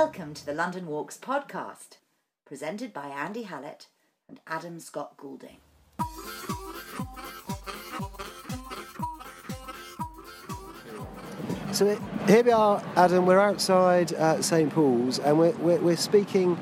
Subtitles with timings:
[0.00, 1.96] Welcome to the London Walks podcast,
[2.46, 3.88] presented by Andy Hallett
[4.28, 5.56] and Adam Scott Goulding.
[11.72, 13.26] So here we are, Adam.
[13.26, 16.56] We're outside uh, St Paul's, and we're, we're, we're speaking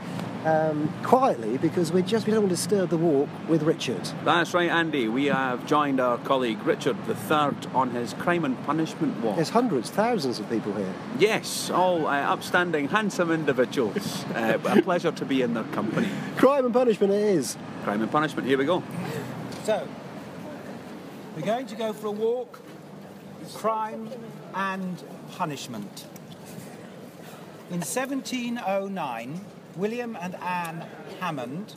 [0.45, 4.03] um, quietly because we just we don't want to disturb the walk with Richard.
[4.25, 5.09] That's right, Andy.
[5.09, 9.37] We have joined our colleague Richard the Third on his crime and punishment walk.
[9.37, 10.95] There's hundreds, thousands of people here.
[11.19, 14.25] Yes, all uh, upstanding, handsome individuals.
[14.35, 16.09] uh, a pleasure to be in their company.
[16.37, 17.57] Crime and punishment it is.
[17.85, 18.47] Crime and punishment.
[18.47, 18.83] Here we go.
[19.65, 19.87] So,
[21.35, 22.61] we're going to go for a walk,
[23.55, 24.09] crime
[24.55, 26.07] and punishment.
[27.69, 29.41] In 1709,
[29.77, 30.87] William and Anne
[31.21, 31.75] Hammond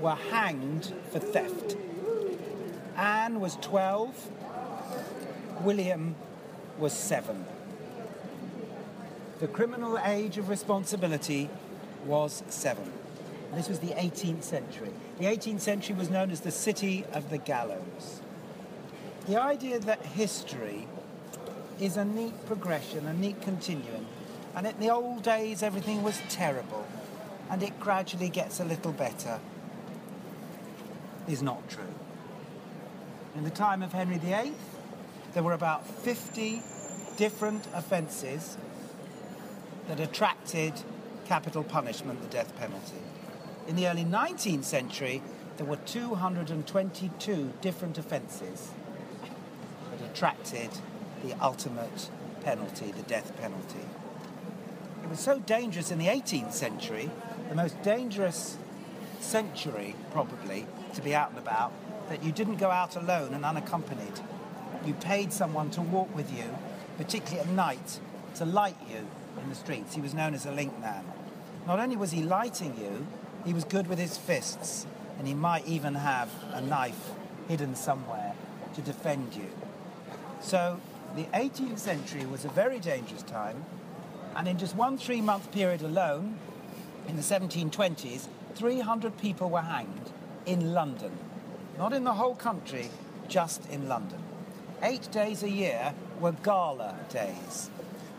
[0.00, 1.76] were hanged for theft.
[2.94, 4.30] Anne was 12,
[5.62, 6.14] William
[6.78, 7.46] was 7.
[9.40, 11.48] The criminal age of responsibility
[12.04, 12.92] was 7.
[13.54, 14.90] This was the 18th century.
[15.18, 18.20] The 18th century was known as the city of the gallows.
[19.26, 20.86] The idea that history
[21.80, 24.06] is a neat progression, a neat continuum,
[24.54, 26.86] and in the old days everything was terrible,
[27.50, 29.40] and it gradually gets a little better,
[31.28, 31.94] is not true.
[33.34, 34.52] In the time of Henry VIII,
[35.32, 36.62] there were about 50
[37.16, 38.58] different offences
[39.88, 40.74] that attracted
[41.24, 42.98] capital punishment, the death penalty.
[43.66, 45.22] In the early 19th century,
[45.56, 48.70] there were 222 different offences
[49.90, 50.70] that attracted
[51.24, 52.10] the ultimate
[52.42, 53.86] penalty, the death penalty.
[55.12, 57.10] Was so dangerous in the 18th century,
[57.50, 58.56] the most dangerous
[59.20, 61.70] century probably to be out and about,
[62.08, 64.20] that you didn't go out alone and unaccompanied.
[64.86, 66.44] You paid someone to walk with you,
[66.96, 68.00] particularly at night,
[68.36, 69.06] to light you
[69.42, 69.94] in the streets.
[69.94, 71.04] He was known as a link man.
[71.66, 73.06] Not only was he lighting you,
[73.44, 74.86] he was good with his fists,
[75.18, 77.10] and he might even have a knife
[77.48, 78.32] hidden somewhere
[78.72, 79.50] to defend you.
[80.40, 80.80] So
[81.14, 83.66] the 18th century was a very dangerous time,
[84.36, 86.38] and in just one three month period alone,
[87.08, 90.12] in the 1720s, 300 people were hanged
[90.46, 91.12] in London.
[91.78, 92.90] Not in the whole country,
[93.28, 94.22] just in London.
[94.82, 97.70] Eight days a year were gala days.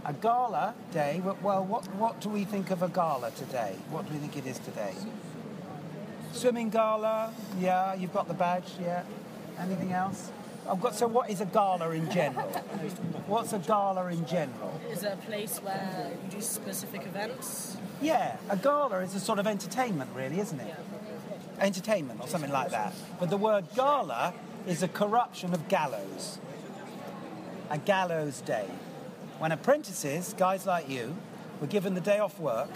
[0.06, 3.76] A gala day, well, what, what do we think of a gala today?
[3.90, 4.94] What do we think it is today?
[6.34, 9.04] Swimming gala, yeah, you've got the badge, yeah.
[9.60, 10.32] Anything else?
[10.70, 12.48] I've got, so what is a gala in general?
[13.28, 14.80] What's a gala in general?
[14.90, 17.78] Is it a place where you do specific events?
[18.02, 20.76] Yeah, a gala is a sort of entertainment, really, isn't it?
[21.60, 22.94] Entertainment or something like that.
[23.20, 24.34] But the word gala
[24.66, 26.40] is a corruption of gallows.
[27.70, 28.68] A gallows day.
[29.40, 31.16] When apprentices, guys like you,
[31.60, 32.70] were given the day off work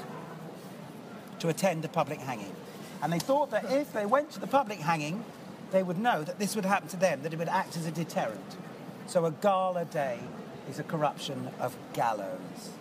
[1.40, 2.54] to attend a public hanging.
[3.02, 5.24] And they thought that if they went to the public hanging,
[5.72, 7.92] they would know that this would happen to them, that it would act as a
[7.92, 8.56] deterrent.
[9.08, 10.20] So a gala day
[10.70, 12.72] is a corruption of gallows.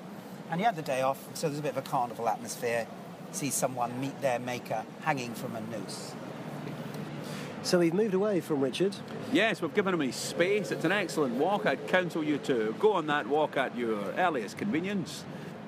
[0.50, 2.86] And you had the day off, so there's a bit of a carnival atmosphere.
[3.32, 6.14] See someone meet their maker hanging from a noose.
[7.62, 8.94] So we've moved away from Richard.
[9.32, 10.70] Yes, we've given him his space.
[10.70, 11.66] It's an excellent walk.
[11.66, 15.24] I'd counsel you to go on that walk at your earliest convenience.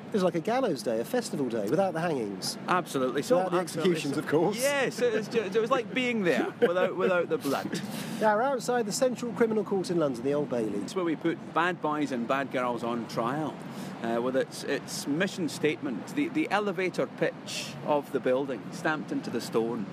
[0.08, 2.56] It was like a gallows day, a festival day, without the hangings.
[2.66, 3.20] Absolutely.
[3.20, 4.56] So Without the executions, of course.
[4.58, 7.80] Yes, it was, just, it was like being there without without the blood.
[8.20, 10.80] Now, we're outside the Central Criminal Court in London, the Old Bailey.
[10.80, 13.54] It's where we put bad boys and bad girls on trial.
[14.00, 19.28] Uh, with its, its mission statement, the, the elevator pitch of the building stamped into
[19.28, 19.84] the stone.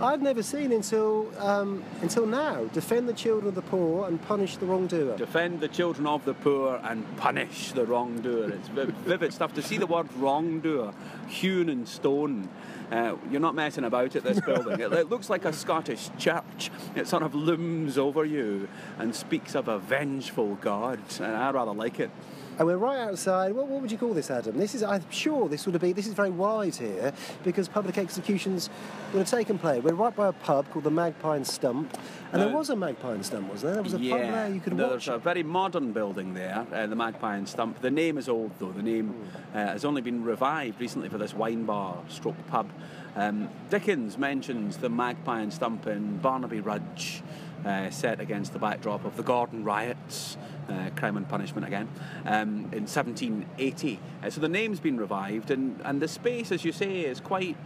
[0.00, 2.64] I've never seen until um, until now.
[2.72, 5.16] Defend the children of the poor and punish the wrongdoer.
[5.16, 8.50] Defend the children of the poor and punish the wrongdoer.
[8.50, 9.54] It's vivid stuff.
[9.54, 10.92] To see the word wrongdoer
[11.28, 12.48] hewn in stone,
[12.90, 14.80] uh, you're not messing about at this building.
[14.80, 16.72] It, it looks like a Scottish church.
[16.96, 18.68] It sort of looms over you
[18.98, 20.98] and speaks of a vengeful God.
[21.20, 22.10] And I rather like it.
[22.58, 23.54] And we're right outside.
[23.54, 24.58] What, what would you call this, Adam?
[24.58, 25.94] This is, I'm sure, this would have been.
[25.94, 27.12] This is very wide here
[27.44, 28.68] because public executions
[29.12, 29.82] would have taken place.
[29.82, 31.96] We're right by a pub called the Magpie and Stump,
[32.30, 33.74] and there was a Magpie and Stump, wasn't there?
[33.74, 35.08] There was a pub there you could there's watch.
[35.08, 37.80] a very modern building there, uh, the Magpie and Stump.
[37.80, 38.72] The name is old though.
[38.72, 39.14] The name
[39.54, 42.70] uh, has only been revived recently for this wine bar stroke pub.
[43.16, 47.22] Um, Dickens mentions the Magpie and Stump in Barnaby Rudge,
[47.64, 50.36] uh, set against the backdrop of the Gordon riots.
[50.68, 51.88] Uh, crime and punishment again
[52.24, 56.70] um, in 1780 uh, so the name's been revived and, and the space as you
[56.70, 57.56] say is quite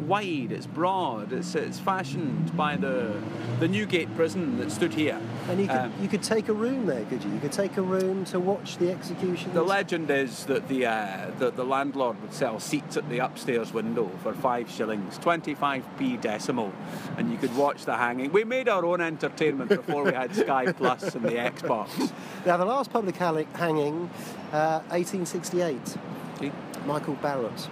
[0.00, 3.12] wide, it's broad, it's, it's fashioned by the,
[3.60, 5.20] the Newgate prison that stood here.
[5.48, 7.30] And you could, Um, you could take a room there, could you?
[7.32, 9.52] You could take a room to watch the execution.
[9.54, 13.72] The legend is that the, uh, the the landlord would sell seats at the upstairs
[13.72, 16.72] window for five shillings, 25p decimal,
[17.16, 18.32] and you could watch the hanging.
[18.32, 22.12] We made our own entertainment before we had Sky Plus and the Xbox.
[22.46, 24.10] Now, the last public hanging,
[24.52, 25.96] uh, 1868,
[26.38, 26.52] See?
[26.86, 27.68] Michael Barrett.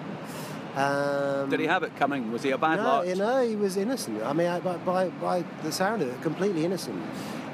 [0.76, 2.32] Um, Did he have it coming?
[2.32, 3.06] Was he a bad no, lot?
[3.06, 4.22] you know, he was innocent.
[4.22, 7.02] I mean, I- by, by, by the sound of it, completely innocent.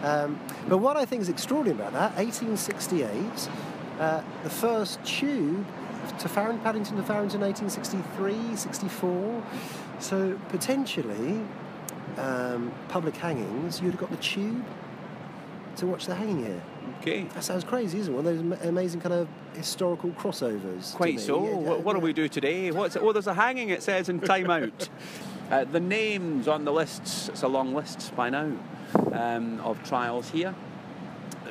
[0.03, 0.39] Um,
[0.69, 3.49] but what I think is extraordinary about that, 1868,
[3.99, 5.67] uh, the first tube
[6.21, 9.43] to Farron, Paddington to Farringdon, 1863, 64.
[9.99, 11.41] So potentially,
[12.17, 14.65] um, public hangings, you'd have got the tube
[15.77, 16.63] to watch the hanging here.
[17.01, 17.25] Okay.
[17.35, 18.17] That sounds crazy, isn't it?
[18.17, 20.95] One of those amazing kind of historical crossovers.
[20.95, 21.45] Quite so.
[21.45, 22.71] Yeah, what, what do we do today?
[22.71, 23.03] What's it?
[23.03, 23.71] Oh, there's a hanging.
[23.71, 24.89] It says in Time Out.
[25.51, 27.29] uh, the names on the lists.
[27.29, 28.53] It's a long list by now
[29.13, 30.55] um, of trials here.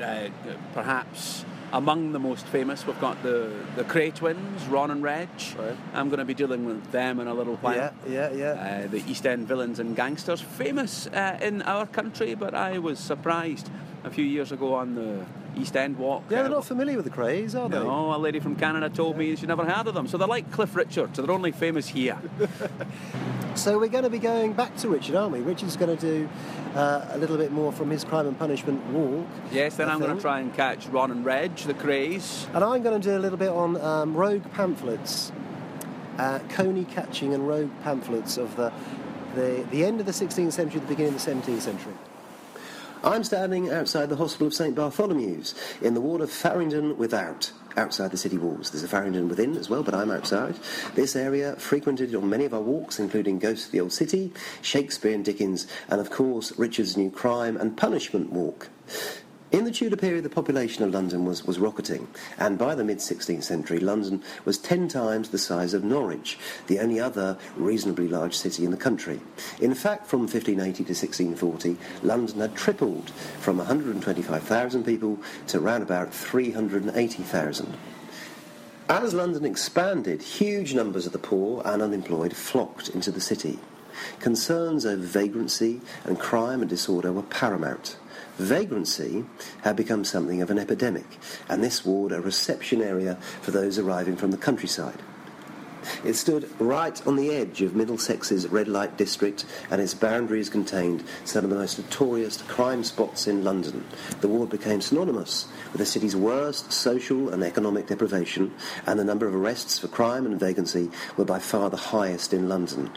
[0.02, 0.30] Uh,
[0.74, 5.30] perhaps among the most famous, we've got the the Kray twins, Ron and Reg.
[5.58, 5.76] Right.
[5.94, 7.76] I'm going to be dealing with them in a little while.
[7.76, 8.84] Yeah, yeah, yeah.
[8.86, 13.00] Uh, the East End villains and gangsters, famous uh, in our country, but I was
[13.00, 13.70] surprised
[14.08, 15.26] a few years ago on the
[15.60, 16.24] East End walk.
[16.30, 17.78] yeah, uh, they're not familiar with the Krays, are they?
[17.80, 20.08] no, a lady from Canada told me she never heard of them.
[20.08, 22.18] So they're like Cliff Richard, so they're only famous here.
[23.58, 25.40] So we're going to be going back to Richard, aren't we?
[25.40, 26.30] Richard's going to do
[26.76, 29.26] uh, a little bit more from his crime and punishment walk.
[29.52, 32.46] Yes, then I I'm going to try and catch Ron and Reg, the Krays.
[32.54, 35.32] And I'm going to do a little bit on um, rogue pamphlets,
[36.20, 38.72] uh, coney catching and rogue pamphlets of the,
[39.34, 41.94] the, the end of the 16th century, the beginning of the 17th century.
[43.04, 48.12] I'm standing outside the Hospital of St Bartholomew's in the ward of Farringdon Without, outside
[48.12, 48.72] the city walls.
[48.72, 50.56] There's a Farringdon within as well, but I'm outside.
[50.96, 55.14] This area frequented on many of our walks, including Ghosts of the Old City, Shakespeare
[55.14, 58.70] and Dickens, and of course Richard's new crime and punishment walk.
[59.50, 62.98] In the Tudor period, the population of London was, was rocketing, and by the mid
[62.98, 68.36] 16th century, London was 10 times the size of Norwich, the only other reasonably large
[68.36, 69.22] city in the country.
[69.62, 73.10] In fact, from 1580 to 1640, London had tripled
[73.40, 75.18] from 125,000 people
[75.48, 77.78] to round about 380,000.
[78.90, 83.60] As London expanded, huge numbers of the poor and unemployed flocked into the city.
[84.20, 87.96] Concerns over vagrancy and crime and disorder were paramount.
[88.38, 89.26] Vagrancy
[89.64, 91.18] had become something of an epidemic,
[91.50, 95.02] and this ward a reception area for those arriving from the countryside.
[96.04, 101.04] It stood right on the edge of Middlesex's red light district, and its boundaries contained
[101.24, 103.86] some of the most notorious crime spots in London.
[104.22, 108.54] The ward became synonymous with the city's worst social and economic deprivation,
[108.86, 112.50] and the number of arrests for crime and vagrancy were by far the highest in
[112.50, 112.92] London.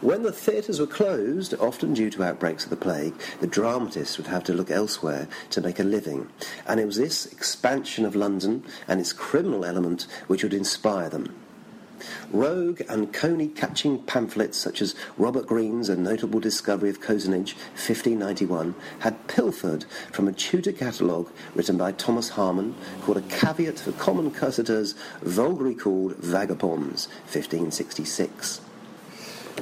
[0.00, 4.26] When the theatres were closed, often due to outbreaks of the plague, the dramatists would
[4.26, 6.28] have to look elsewhere to make a living.
[6.66, 11.34] And it was this expansion of London and its criminal element which would inspire them.
[12.30, 18.74] Rogue and coney catching pamphlets such as Robert Greene's A Notable Discovery of Cozenage, 1591,
[19.00, 24.30] had pilfered from a Tudor catalogue written by Thomas Harman called A Caveat for Common
[24.30, 28.60] Cursitors, vulgarly called Vagabonds, 1566.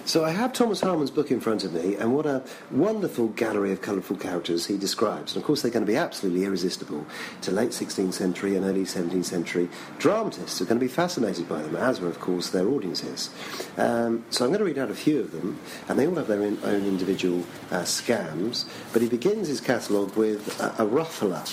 [0.06, 3.72] So I have Thomas Harman's book in front of me, and what a wonderful gallery
[3.72, 5.32] of colourful characters he describes.
[5.32, 7.06] And of course, they're going to be absolutely irresistible
[7.40, 11.62] to late 16th century and early 17th century dramatists are going to be fascinated by
[11.62, 13.30] them, as were, of course, their audiences.
[13.78, 15.58] Um, so I'm going to read out a few of them,
[15.88, 18.66] and they all have their own individual uh, scams.
[18.92, 21.44] But he begins his catalogue with a, a ruffler.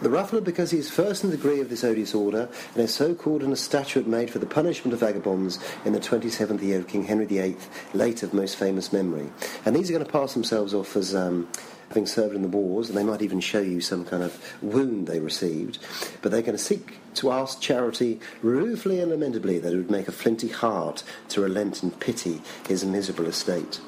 [0.00, 2.94] The ruffler because he is first in the degree of this odious order, and is
[2.94, 6.78] so called in a statute made for the punishment of vagabonds in the 27th year
[6.78, 7.56] of King Henry VIII,
[7.92, 9.30] late of most famous memory.
[9.66, 11.48] And these are going to pass themselves off as um,
[11.88, 15.06] having served in the wars, and they might even show you some kind of wound
[15.06, 15.78] they received.
[16.22, 20.08] But they're going to seek to ask charity ruefully and lamentably that it would make
[20.08, 23.80] a flinty heart to relent and pity his miserable estate.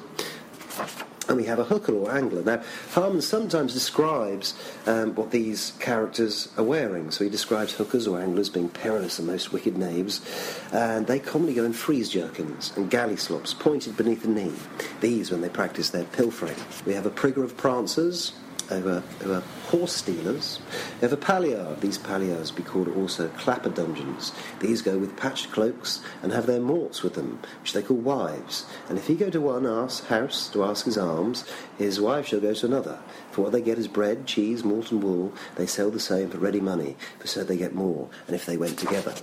[1.27, 2.43] And we have a hooker or angler.
[2.43, 2.61] Now,
[2.91, 4.53] Harman sometimes describes
[4.85, 7.11] um, what these characters are wearing.
[7.11, 10.21] So he describes hookers or anglers being perilous and most wicked knaves.
[10.71, 14.53] And they commonly go in frieze jerkins and galley slops pointed beneath the knee.
[14.99, 16.55] These when they practice their pilfering.
[16.85, 18.33] We have a prigger of prancers,
[18.71, 20.59] over, over horse stealers.
[20.95, 21.79] We have a palliard.
[21.81, 24.31] These palliards be called also clapper dudgeons.
[24.59, 28.65] These go with patched cloaks and have their morts with them, which they call wives.
[28.89, 31.45] And if he go to one house to ask his alms,
[31.77, 32.99] his wife shall go to another.
[33.31, 35.33] For what they get is bread, cheese, malt and wool.
[35.55, 38.57] They sell the same for ready money, for so they get more, and if they
[38.57, 39.15] went together.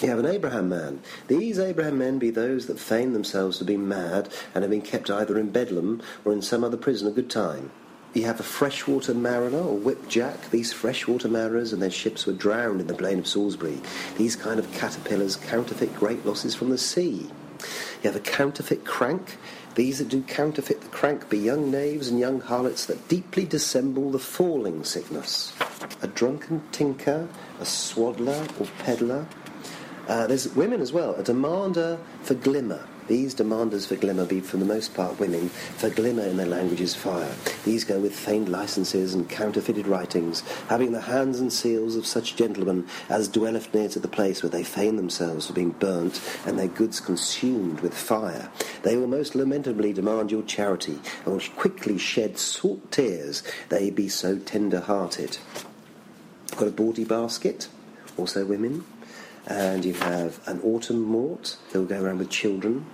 [0.00, 1.00] You have an Abraham man.
[1.28, 5.10] These Abraham men be those that feign themselves to be mad and have been kept
[5.10, 7.70] either in Bedlam or in some other prison a good time.
[8.14, 10.50] You have a freshwater mariner or whipjack.
[10.50, 13.80] These freshwater mariners and their ships were drowned in the plain of Salisbury.
[14.18, 17.30] These kind of caterpillars counterfeit great losses from the sea.
[18.02, 19.38] You have a counterfeit crank.
[19.76, 24.10] These that do counterfeit the crank be young knaves and young harlots that deeply dissemble
[24.10, 25.54] the falling sickness.
[26.02, 27.28] A drunken tinker,
[27.60, 29.26] a swaddler or peddler,
[30.06, 31.14] uh, there's women as well.
[31.14, 32.86] A demander for glimmer.
[33.08, 36.80] These demanders for glimmer be for the most part women, for glimmer in their language
[36.80, 37.34] is fire.
[37.64, 42.36] These go with feigned licenses and counterfeited writings, having the hands and seals of such
[42.36, 46.58] gentlemen as dwelleth near to the place where they feign themselves for being burnt and
[46.58, 48.50] their goods consumed with fire.
[48.82, 54.08] They will most lamentably demand your charity, and will quickly shed salt tears, they be
[54.08, 55.38] so tender hearted.
[56.56, 57.68] Got a bawdy basket,
[58.16, 58.84] also women
[59.46, 62.86] and you have an autem mort who'll go around with children.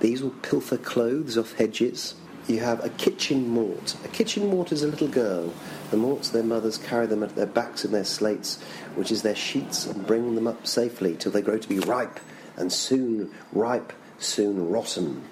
[0.00, 2.14] These will pilfer clothes off hedges.
[2.46, 3.96] You have a kitchen mort.
[4.04, 5.52] A kitchen mort is a little girl.
[5.90, 8.62] The morts their mothers carry them at their backs in their slates,
[8.94, 12.20] which is their sheets, and bring them up safely till they grow to be ripe,
[12.56, 15.24] and soon ripe, soon rotten.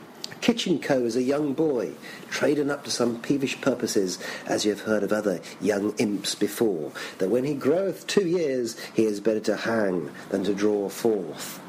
[0.44, 1.92] Kitchen Co is a young boy,
[2.28, 6.92] traded up to some peevish purposes, as you have heard of other young imps before,
[7.16, 11.62] that when he groweth two years, he is better to hang than to draw forth.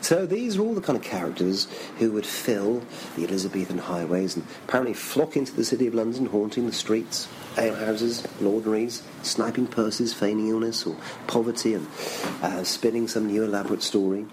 [0.00, 1.66] So these are all the kind of characters
[1.98, 2.84] who would fill
[3.16, 8.24] the Elizabethan highways and apparently flock into the city of London, haunting the streets, alehouses,
[8.40, 10.96] ordinaries, sniping purses, feigning illness or
[11.26, 11.88] poverty, and
[12.42, 14.24] uh, spinning some new elaborate story.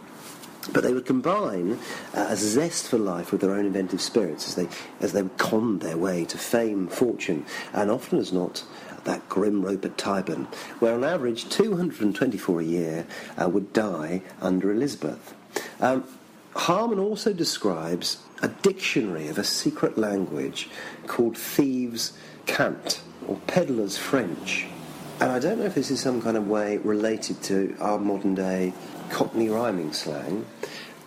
[0.73, 1.79] But they would combine
[2.13, 4.67] uh, a zest for life with their own inventive spirits as they,
[4.99, 8.63] as they would con their way to fame, fortune, and often as not,
[9.05, 10.45] that grim rope at Tyburn,
[10.79, 13.07] where on average 224 a year
[13.41, 15.33] uh, would die under Elizabeth.
[15.79, 16.03] Um,
[16.55, 20.69] Harman also describes a dictionary of a secret language
[21.05, 22.13] called Thieves'
[22.45, 24.65] Cant, or Peddler's French.
[25.19, 28.35] And I don't know if this is some kind of way related to our modern
[28.35, 28.73] day
[29.09, 30.45] Cockney rhyming slang,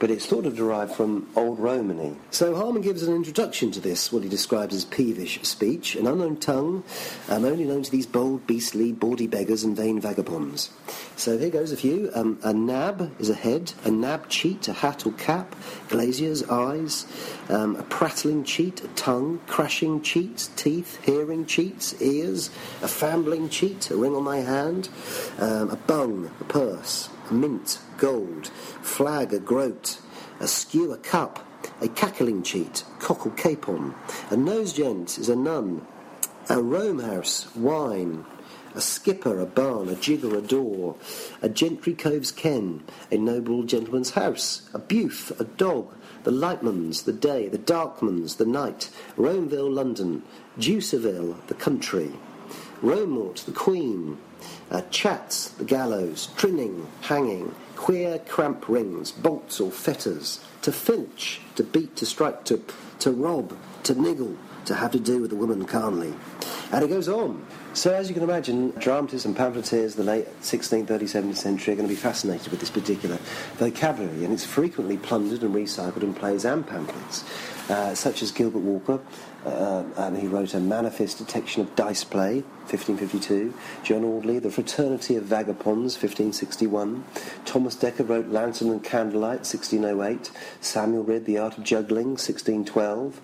[0.00, 2.16] but it's sort of derived from Old Romany.
[2.30, 6.38] So Harman gives an introduction to this, what he describes as peevish speech, an unknown
[6.38, 6.82] tongue,
[7.28, 10.70] um, only known to these bold, beastly, bawdy beggars and vain vagabonds.
[11.16, 12.10] So here goes a few.
[12.14, 15.54] Um, a nab is a head, a nab cheat, a hat or cap,
[15.90, 17.06] glaziers, eyes,
[17.50, 22.48] um, a prattling cheat, a tongue, crashing cheats, teeth, hearing cheats, ears,
[22.80, 24.88] a fambling cheat, a ring on my hand,
[25.38, 28.48] um, a bung, a purse, mint, gold,
[28.82, 29.98] flag a groat,
[30.40, 31.46] a skew a cup,
[31.80, 33.94] a cackling cheat, cockle capon,
[34.30, 35.86] a nose gent is a nun,
[36.48, 38.24] a Rome bouse, wine,
[38.74, 40.96] a skipper, a barn, a jigger, a door,
[41.42, 45.94] a gentry cove's ken, a noble gentleman's house, a buth, a dog,
[46.24, 50.22] the lightman's, the day, the darkman's, the night, Romeville, London,
[50.58, 52.12] Deuceville, the country,
[52.82, 54.18] Romort, the queen,
[54.70, 61.62] uh, chats, the gallows, trinning, hanging, queer cramp rings, bolts or fetters, to filch, to
[61.62, 62.62] beat, to strike, to,
[62.98, 66.14] to rob, to niggle, to have to do with a woman carnally.
[66.72, 67.44] And it goes on.
[67.72, 71.72] So, as you can imagine, dramatists and pamphleteers of the late 16th, early 17th century
[71.72, 73.16] are going to be fascinated with this particular
[73.58, 77.24] vocabulary, and it's frequently plundered and recycled in plays and pamphlets,
[77.70, 78.98] uh, such as Gilbert Walker,
[79.46, 83.54] uh, and he wrote a manifest detection of dice play, 1552.
[83.82, 87.04] John Awdeley, The Fraternity of Vagabonds, 1561.
[87.44, 90.30] Thomas Dekker wrote Lantern and Candlelight, 1608.
[90.60, 93.20] Samuel Rid, The Art of Juggling, 1612.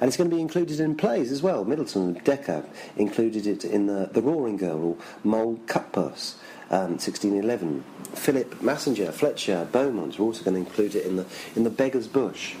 [0.00, 1.64] And it's going to be included in plays as well.
[1.64, 2.66] Middleton and Dekker
[2.96, 6.36] included it in the, the Roaring Girl or Moll Cutpurse.
[6.72, 7.82] Um, 1611.
[8.14, 12.06] Philip Massinger, Fletcher, Beaumont are also going to include it in the in the Beggar's
[12.06, 12.54] Bush.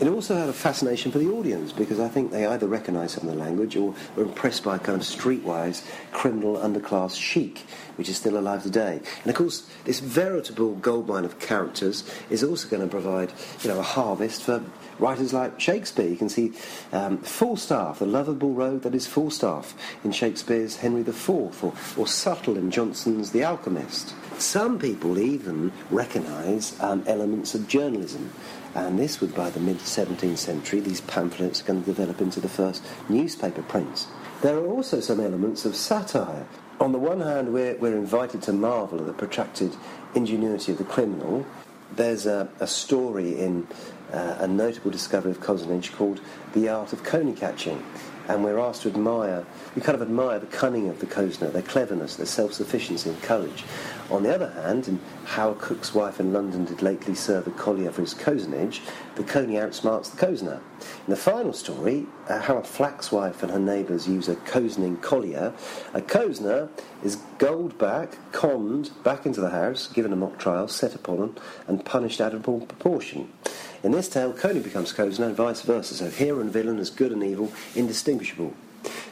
[0.00, 3.28] It also had a fascination for the audience because I think they either recognised some
[3.28, 7.62] of the language or were impressed by a kind of streetwise criminal underclass chic,
[8.02, 9.00] which is still alive today.
[9.22, 13.78] And of course, this veritable goldmine of characters is also going to provide, you know,
[13.78, 14.60] a harvest for
[14.98, 16.08] writers like Shakespeare.
[16.08, 16.52] You can see
[16.90, 22.56] um, Falstaff, the lovable rogue that is Falstaff, in Shakespeare's Henry IV, or, or Subtle
[22.56, 24.16] in Jonson's The Alchemist.
[24.36, 28.32] Some people even recognise um, elements of journalism.
[28.74, 32.40] And this would, by the mid 17th century, these pamphlets are going to develop into
[32.40, 34.08] the first newspaper prints.
[34.40, 36.48] There are also some elements of satire.
[36.80, 39.76] On the one hand, we're, we're invited to marvel at the protracted
[40.14, 41.46] ingenuity of the criminal.
[41.94, 43.68] There's a, a story in
[44.12, 46.20] uh, a notable discovery of Cozenage called
[46.54, 47.82] The Art of Coney Catching.
[48.28, 51.62] and we're asked to admire, we kind of admire the cunning of the cozener, their
[51.62, 53.64] cleverness, their self-sufficiency and courage.
[54.10, 57.90] On the other hand, in How Cook's Wife in London did lately serve a collier
[57.90, 58.82] for his cozenage,
[59.16, 60.60] the coney outsmarts the cozener.
[60.80, 65.00] In the final story, uh, how a flax wife and her neighbours use a cozening
[65.00, 65.52] collier,
[65.94, 66.68] a cozener
[67.02, 71.84] is gold back, conned back into the house, given a mock trial, set upon and
[71.84, 73.32] punished out of proportion.
[73.82, 77.10] In this tale, Coney becomes cozener and vice versa, so hero and villain as good
[77.10, 78.54] and evil, indistinguishable.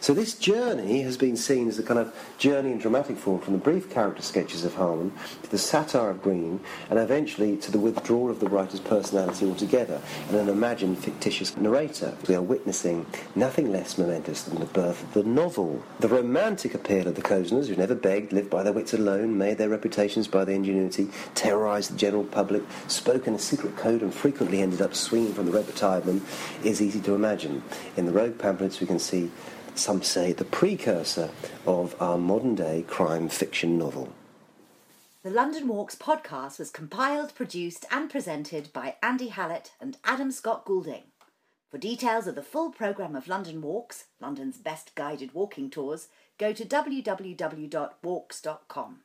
[0.01, 3.53] So this journey has been seen as a kind of journey in dramatic form from
[3.53, 7.79] the brief character sketches of Harman to the satire of Greene and eventually to the
[7.79, 12.17] withdrawal of the writer's personality altogether and an imagined fictitious narrator.
[12.27, 13.05] We are witnessing
[13.35, 15.83] nothing less momentous than the birth of the novel.
[15.99, 19.59] The romantic appeal of the cozeners, who never begged, lived by their wits alone, made
[19.59, 24.15] their reputations by their ingenuity, terrorised the general public, spoke in a secret code and
[24.15, 26.23] frequently ended up swinging from the retirement,
[26.65, 27.63] is easy to imagine.
[27.99, 29.31] In the rogue pamphlets we can see
[29.79, 31.31] some say, the precursor
[31.67, 34.13] of our modern day crime fiction novel.
[35.23, 40.65] The London Walks podcast was compiled, produced, and presented by Andy Hallett and Adam Scott
[40.65, 41.05] Goulding.
[41.71, 46.09] For details of the full programme of London Walks, London's best guided walking tours,
[46.39, 49.01] go to www.walks.com.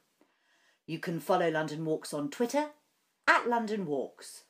[0.88, 2.67] You can follow London Walks on Twitter
[3.27, 4.43] at London Walks.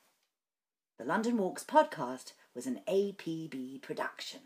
[0.97, 4.41] The London Walks podcast was an APB production.